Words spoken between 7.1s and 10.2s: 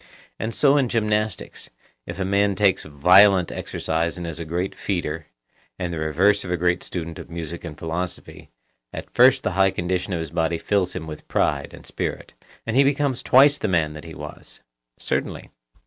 of music and philosophy, at first the high condition of